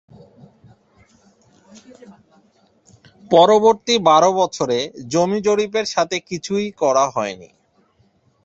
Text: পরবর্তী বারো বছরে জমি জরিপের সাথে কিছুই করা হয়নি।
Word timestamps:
পরবর্তী 3.31 3.95
বারো 4.09 4.29
বছরে 4.33 4.77
জমি 5.07 5.39
জরিপের 5.47 5.85
সাথে 5.85 6.17
কিছুই 6.29 6.67
করা 6.81 7.05
হয়নি। 7.07 7.49